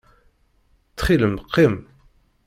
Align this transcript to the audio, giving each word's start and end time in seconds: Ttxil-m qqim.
Ttxil-m 0.89 1.35
qqim. 1.45 1.75